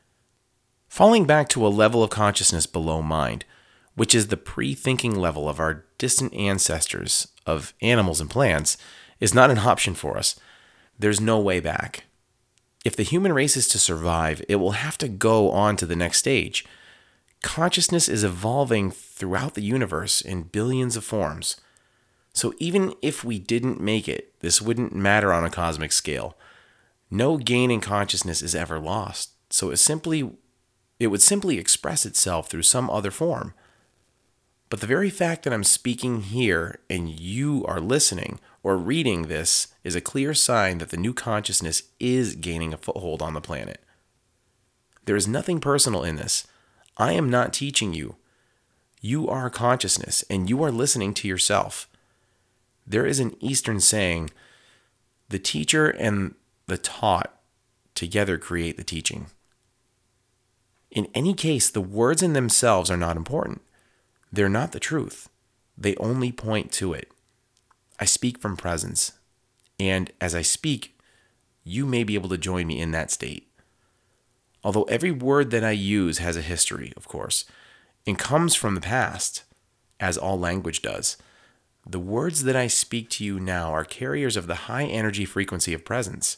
[0.88, 3.44] Falling back to a level of consciousness below mind,
[3.94, 8.76] which is the pre thinking level of our distant ancestors of animals and plants,
[9.20, 10.34] is not an option for us.
[10.98, 12.02] There's no way back.
[12.84, 15.94] If the human race is to survive, it will have to go on to the
[15.94, 16.66] next stage
[17.42, 21.56] consciousness is evolving throughout the universe in billions of forms.
[22.32, 26.36] So even if we didn't make it, this wouldn't matter on a cosmic scale.
[27.10, 29.32] No gain in consciousness is ever lost.
[29.50, 30.30] So it simply
[30.98, 33.54] it would simply express itself through some other form.
[34.68, 39.66] But the very fact that I'm speaking here and you are listening or reading this
[39.84, 43.82] is a clear sign that the new consciousness is gaining a foothold on the planet.
[45.04, 46.46] There is nothing personal in this.
[47.02, 48.14] I am not teaching you.
[49.00, 51.88] You are consciousness and you are listening to yourself.
[52.86, 54.30] There is an Eastern saying
[55.28, 56.36] the teacher and
[56.68, 57.34] the taught
[57.96, 59.26] together create the teaching.
[60.92, 63.62] In any case, the words in themselves are not important.
[64.32, 65.28] They're not the truth,
[65.76, 67.10] they only point to it.
[67.98, 69.10] I speak from presence,
[69.80, 70.96] and as I speak,
[71.64, 73.51] you may be able to join me in that state.
[74.64, 77.44] Although every word that I use has a history, of course,
[78.06, 79.42] and comes from the past,
[79.98, 81.16] as all language does,
[81.84, 85.74] the words that I speak to you now are carriers of the high energy frequency
[85.74, 86.36] of presence,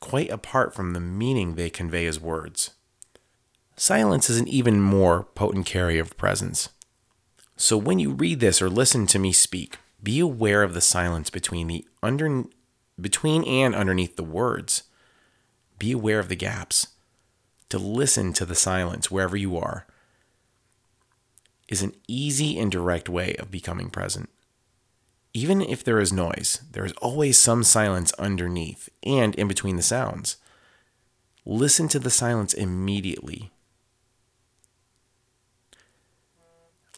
[0.00, 2.70] quite apart from the meaning they convey as words.
[3.76, 6.70] Silence is an even more potent carrier of presence.
[7.56, 11.30] So when you read this or listen to me speak, be aware of the silence
[11.30, 12.44] between the under
[13.00, 14.84] between and underneath the words.
[15.78, 16.88] Be aware of the gaps
[17.68, 19.86] to listen to the silence wherever you are
[21.68, 24.28] is an easy and direct way of becoming present.
[25.34, 29.82] Even if there is noise, there is always some silence underneath and in between the
[29.82, 30.36] sounds.
[31.44, 33.50] Listen to the silence immediately.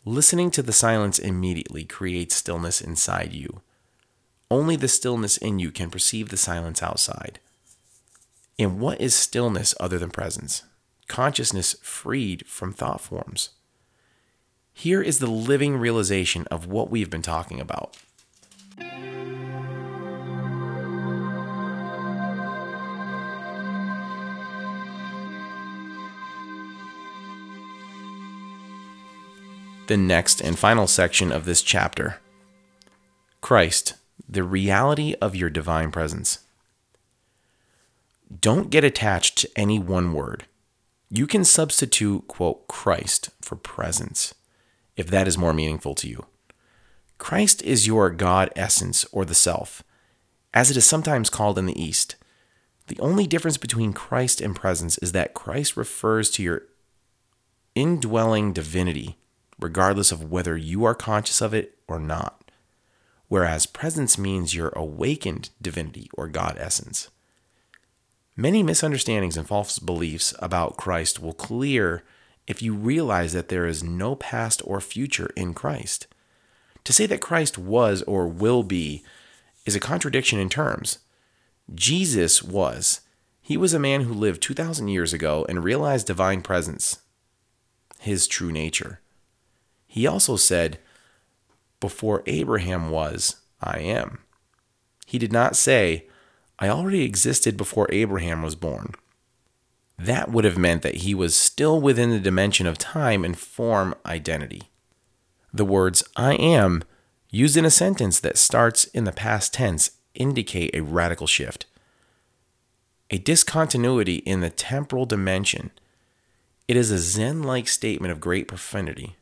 [0.05, 3.61] Listening to the silence immediately creates stillness inside you.
[4.51, 7.41] Only the stillness in you can perceive the silence outside.
[8.59, 10.65] And what is stillness other than presence?
[11.07, 13.51] Consciousness freed from thought forms.
[14.73, 17.97] Here is the living realization of what we've been talking about.
[29.89, 32.21] the next and final section of this chapter
[33.41, 33.95] Christ,
[34.29, 36.41] the reality of your divine presence.
[38.41, 40.47] Don't get attached to any one word.
[41.11, 44.35] You can substitute, quote, Christ for presence,
[44.97, 46.27] if that is more meaningful to you.
[47.17, 49.83] Christ is your God essence or the self,
[50.53, 52.17] as it is sometimes called in the East.
[52.89, 56.63] The only difference between Christ and presence is that Christ refers to your
[57.75, 59.17] indwelling divinity
[59.59, 62.51] regardless of whether you are conscious of it or not.
[63.29, 67.11] Whereas presence means your awakened divinity or God essence.
[68.41, 72.05] Many misunderstandings and false beliefs about Christ will clear
[72.47, 76.07] if you realize that there is no past or future in Christ.
[76.85, 79.03] To say that Christ was or will be
[79.67, 81.01] is a contradiction in terms.
[81.75, 83.01] Jesus was.
[83.41, 87.01] He was a man who lived 2,000 years ago and realized divine presence,
[87.99, 89.01] his true nature.
[89.89, 90.79] He also said,
[91.81, 94.21] Before Abraham was, I am.
[95.07, 96.07] He did not say,
[96.59, 98.95] I already existed before Abraham was born.
[99.99, 103.95] That would have meant that he was still within the dimension of time and form
[104.07, 104.71] identity.
[105.53, 106.83] The words I am,
[107.31, 111.67] used in a sentence that starts in the past tense, indicate a radical shift.
[113.11, 115.71] A discontinuity in the temporal dimension.
[116.67, 119.17] It is a Zen like statement of great profundity.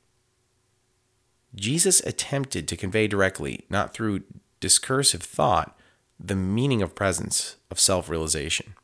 [1.55, 4.25] Jesus attempted to convey directly, not through
[4.61, 5.76] discursive thought,
[6.19, 8.75] the meaning of presence, of self realization.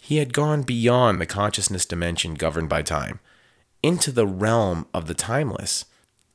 [0.00, 3.20] He had gone beyond the consciousness dimension governed by time,
[3.82, 5.84] into the realm of the timeless.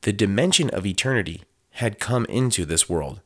[0.02, 3.20] The dimension of eternity had come into this world.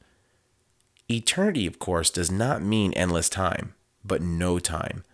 [1.10, 5.04] Eternity, of course, does not mean endless time, but no time.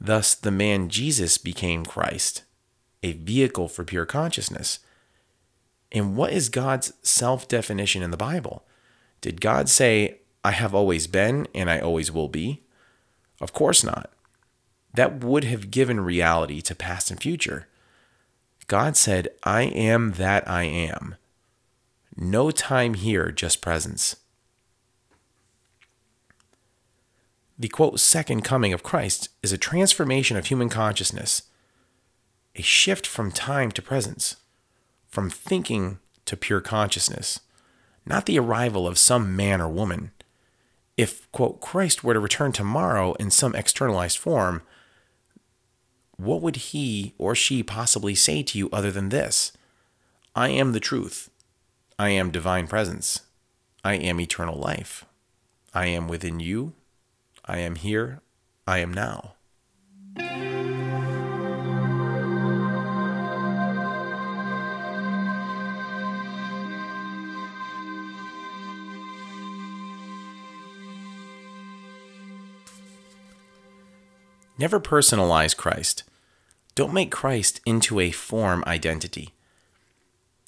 [0.00, 2.42] Thus, the man Jesus became Christ,
[3.02, 4.80] a vehicle for pure consciousness
[5.92, 8.64] and what is God's self definition in the Bible?
[9.22, 12.60] Did God say, I have always been and I always will be?
[13.40, 14.10] Of course not.
[14.92, 17.66] That would have given reality to past and future.
[18.66, 21.14] God said, I am that I am.
[22.14, 24.16] No time here, just presence.
[27.58, 31.42] The quote, second coming of Christ is a transformation of human consciousness,
[32.54, 34.36] a shift from time to presence
[35.12, 37.40] from thinking to pure consciousness,
[38.04, 40.10] not the arrival of some man or woman.
[40.96, 44.62] If, quote, Christ were to return tomorrow in some externalized form,
[46.16, 49.52] what would he or she possibly say to you other than this?
[50.34, 51.30] I am the truth.
[51.98, 53.22] I am divine presence.
[53.84, 55.04] I am eternal life.
[55.74, 56.74] I am within you.
[57.44, 58.20] I am here.
[58.66, 59.34] I am now.
[74.62, 76.04] Never personalize Christ.
[76.76, 79.34] Don't make Christ into a form identity.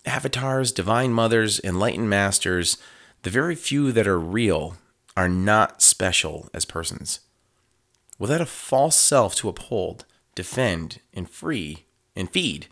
[0.06, 2.78] Avatars, divine mothers, enlightened masters,
[3.22, 4.76] the very few that are real,
[5.16, 7.22] are not special as persons.
[8.16, 10.04] Without a false self to uphold,
[10.36, 11.84] defend, and free,
[12.14, 12.68] and feed,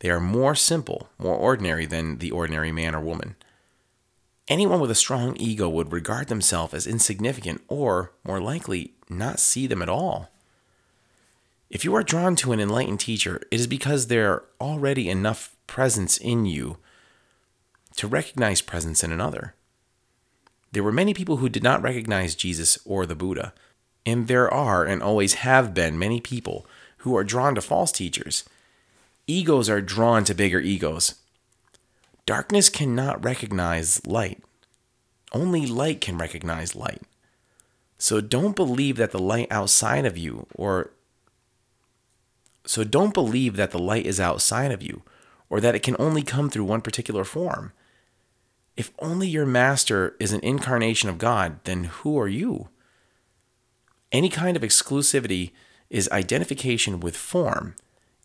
[0.00, 3.36] they are more simple, more ordinary than the ordinary man or woman.
[4.48, 9.66] Anyone with a strong ego would regard themselves as insignificant or, more likely, not see
[9.66, 10.30] them at all.
[11.68, 15.56] If you are drawn to an enlightened teacher, it is because there are already enough
[15.66, 16.78] presence in you
[17.96, 19.54] to recognize presence in another.
[20.70, 23.52] There were many people who did not recognize Jesus or the Buddha,
[24.04, 26.66] and there are and always have been many people
[26.98, 28.44] who are drawn to false teachers.
[29.26, 31.16] Egos are drawn to bigger egos,
[32.26, 34.42] Darkness cannot recognize light.
[35.32, 37.02] Only light can recognize light.
[37.98, 40.90] So don't believe that the light outside of you or
[42.66, 45.02] so don't believe that the light is outside of you
[45.48, 47.72] or that it can only come through one particular form.
[48.76, 52.68] If only your master is an incarnation of God, then who are you?
[54.10, 55.52] Any kind of exclusivity
[55.88, 57.76] is identification with form,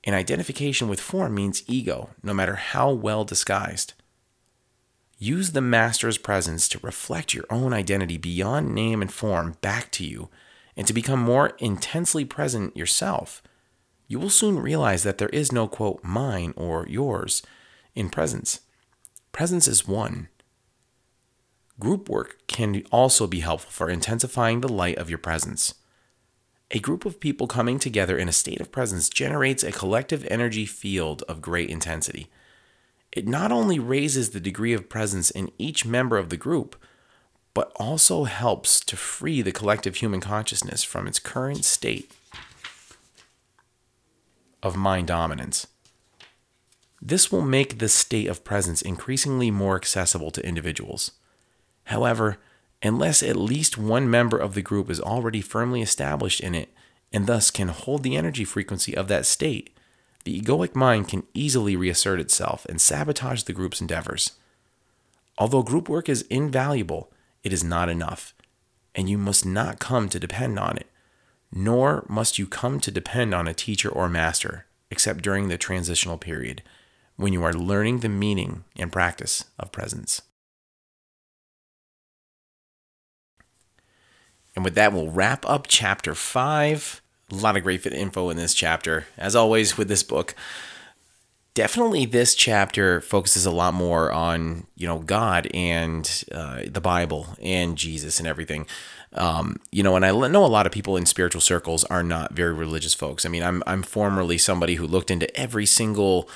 [0.03, 3.93] and identification with form means ego, no matter how well disguised.
[5.17, 10.03] Use the Master's presence to reflect your own identity beyond name and form back to
[10.03, 10.29] you
[10.75, 13.43] and to become more intensely present yourself.
[14.07, 17.43] You will soon realize that there is no, quote, mine or yours
[17.93, 18.61] in presence.
[19.31, 20.27] Presence is one.
[21.79, 25.75] Group work can also be helpful for intensifying the light of your presence.
[26.73, 30.65] A group of people coming together in a state of presence generates a collective energy
[30.65, 32.27] field of great intensity.
[33.11, 36.81] It not only raises the degree of presence in each member of the group,
[37.53, 42.13] but also helps to free the collective human consciousness from its current state
[44.63, 45.67] of mind dominance.
[47.01, 51.11] This will make this state of presence increasingly more accessible to individuals.
[51.85, 52.37] However,
[52.83, 56.73] unless at least one member of the group is already firmly established in it
[57.13, 59.75] and thus can hold the energy frequency of that state,
[60.23, 64.33] the egoic mind can easily reassert itself and sabotage the group's endeavors.
[65.37, 67.11] Although group work is invaluable,
[67.43, 68.33] it is not enough,
[68.93, 70.87] and you must not come to depend on it,
[71.51, 76.17] nor must you come to depend on a teacher or master, except during the transitional
[76.17, 76.61] period,
[77.15, 80.21] when you are learning the meaning and practice of presence.
[84.55, 87.01] And with that, we'll wrap up chapter five.
[87.31, 89.05] A lot of great info in this chapter.
[89.17, 90.35] As always, with this book,
[91.53, 97.27] definitely this chapter focuses a lot more on you know God and uh, the Bible
[97.41, 98.67] and Jesus and everything.
[99.13, 102.33] Um, you know, and I know a lot of people in spiritual circles are not
[102.33, 103.25] very religious folks.
[103.25, 106.29] I mean, I'm I'm formerly somebody who looked into every single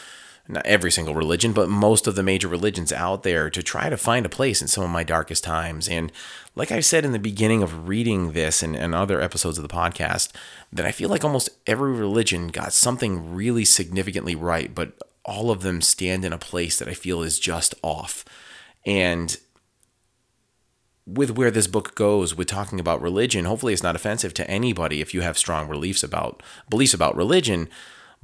[0.47, 3.97] not every single religion, but most of the major religions out there to try to
[3.97, 5.89] find a place in some of my darkest times.
[5.89, 6.11] And
[6.55, 9.73] like I said in the beginning of reading this and, and other episodes of the
[9.73, 10.31] podcast,
[10.71, 14.93] that I feel like almost every religion got something really significantly right, but
[15.25, 18.23] all of them stand in a place that I feel is just off.
[18.85, 19.35] And
[21.07, 25.01] with where this book goes with talking about religion, hopefully it's not offensive to anybody
[25.01, 27.67] if you have strong beliefs about beliefs about religion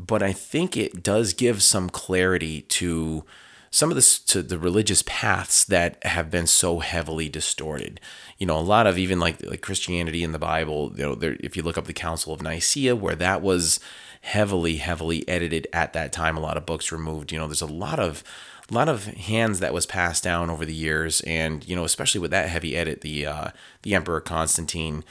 [0.08, 3.24] but I think it does give some clarity to
[3.70, 8.00] some of the to the religious paths that have been so heavily distorted.
[8.38, 10.92] You know, a lot of even like like Christianity in the Bible.
[10.96, 13.80] You know, there, if you look up the Council of Nicaea, where that was
[14.22, 17.32] heavily heavily edited at that time, a lot of books removed.
[17.32, 18.24] You know, there's a lot of
[18.70, 22.20] a lot of hands that was passed down over the years, and you know, especially
[22.20, 23.48] with that heavy edit, the uh,
[23.84, 25.04] the Emperor Constantine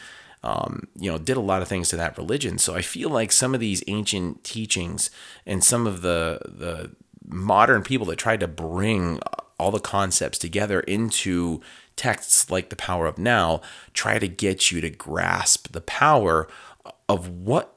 [0.43, 2.59] um, you know, did a lot of things to that religion.
[2.59, 5.11] So I feel like some of these ancient teachings
[5.45, 6.93] and some of the the
[7.27, 9.21] modern people that tried to bring
[9.59, 11.61] all the concepts together into
[11.95, 13.61] texts like the power of now
[13.93, 16.49] try to get you to grasp the power
[17.09, 17.77] of what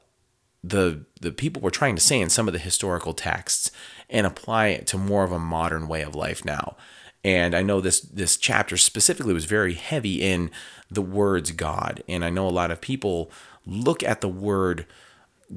[0.62, 3.70] the the people were trying to say in some of the historical texts
[4.08, 6.74] and apply it to more of a modern way of life now.
[7.22, 10.50] And I know this this chapter specifically was very heavy in
[10.90, 12.02] the words God.
[12.08, 13.30] And I know a lot of people
[13.66, 14.86] look at the word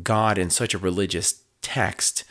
[0.03, 2.23] God in such a religious text.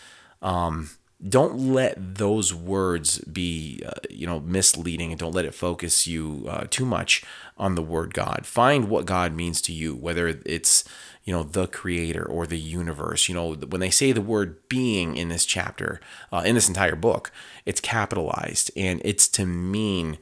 [0.43, 0.91] Um,
[1.27, 6.45] don't let those words be, uh, you know, misleading, and don't let it focus you
[6.49, 7.25] uh, too much
[7.57, 8.45] on the word God.
[8.45, 10.85] Find what God means to you, whether it's,
[11.25, 13.31] you know, the Creator or the universe.
[13.31, 16.97] You know, when they say the word being in this chapter, uh, in this entire
[16.97, 17.33] book,
[17.65, 20.19] it's capitalized, and it's to mean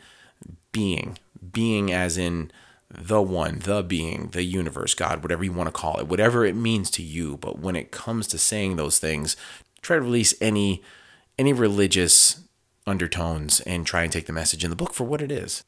[0.70, 1.18] being,
[1.52, 2.52] being as in
[2.98, 6.56] the one, the being, the universe, God, whatever you want to call it, whatever it
[6.56, 7.36] means to you.
[7.36, 9.36] But when it comes to saying those things,
[9.82, 10.82] try to release any
[11.38, 12.40] any religious
[12.86, 15.64] undertones and try and take the message in the book for what it is.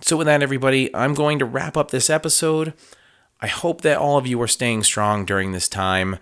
[0.00, 2.74] So with that everybody, I'm going to wrap up this episode.
[3.40, 6.16] I hope that all of you are staying strong during this time.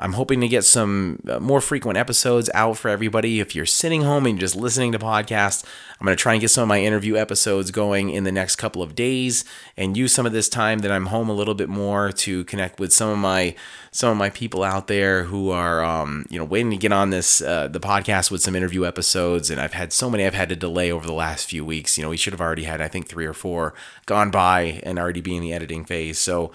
[0.00, 3.40] I'm hoping to get some uh, more frequent episodes out for everybody.
[3.40, 5.64] If you're sitting home and just listening to podcasts,
[5.98, 8.56] I'm going to try and get some of my interview episodes going in the next
[8.56, 9.44] couple of days
[9.76, 12.78] and use some of this time that I'm home a little bit more to connect
[12.78, 13.56] with some of my
[13.90, 17.10] some of my people out there who are um, you know waiting to get on
[17.10, 19.50] this uh, the podcast with some interview episodes.
[19.50, 21.98] And I've had so many I've had to delay over the last few weeks.
[21.98, 23.74] You know, we should have already had I think three or four
[24.06, 26.18] gone by and already be in the editing phase.
[26.18, 26.52] So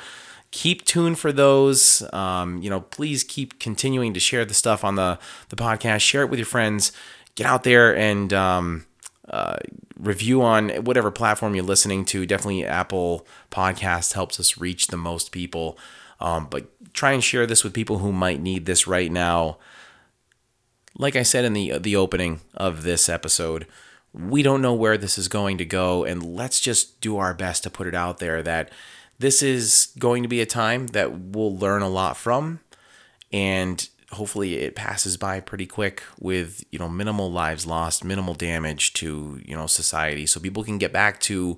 [0.54, 2.04] keep tuned for those.
[2.14, 6.02] Um, you know, please keep continuing to share the stuff on the the podcast.
[6.02, 6.94] Share it with your friends.
[7.36, 8.86] Get out there and um,
[9.28, 9.58] uh,
[9.98, 12.26] review on whatever platform you're listening to.
[12.28, 15.78] Definitely Apple Podcast helps us reach the most people.
[16.22, 19.58] Um, but try and share this with people who might need this right now.
[20.96, 23.66] Like I said in the the opening of this episode,
[24.14, 27.64] we don't know where this is going to go, and let's just do our best
[27.64, 28.70] to put it out there that
[29.20, 32.60] this is going to be a time that we'll learn a lot from
[33.32, 38.94] and hopefully it passes by pretty quick with you know minimal lives lost minimal damage
[38.94, 40.26] to you know society.
[40.26, 41.58] So people can get back to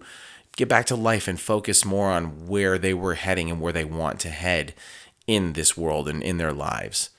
[0.55, 3.85] get back to life and focus more on where they were heading and where they
[3.85, 4.73] want to head
[5.27, 7.09] in this world and in their lives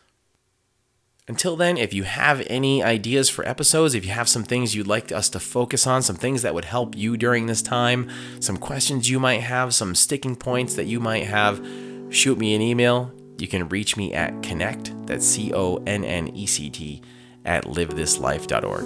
[1.28, 4.86] until then, if you have any ideas for episodes, if you have some things you'd
[4.86, 8.08] like us to focus on, some things that would help you during this time,
[8.38, 11.66] some questions you might have, some sticking points that you might have,
[12.10, 13.12] shoot me an email.
[13.38, 17.02] You can reach me at connect, that's C O N N E C T,
[17.44, 18.84] at livethislife.org.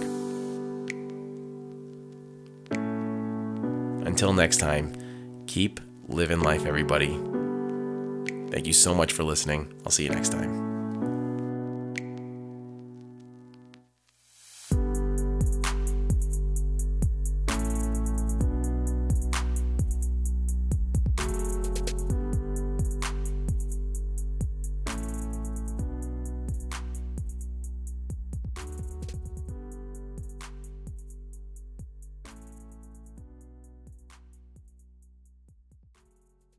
[4.07, 5.79] Until next time, keep
[6.09, 7.19] living life, everybody.
[8.51, 9.73] Thank you so much for listening.
[9.85, 10.70] I'll see you next time.